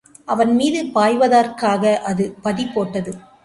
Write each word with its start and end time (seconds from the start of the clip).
அவன்மீது 0.27 0.79
பாய்வதற்காக 0.95 1.93
அது 2.03 2.27
பதி 2.41 2.65
போட்டது. 2.67 3.13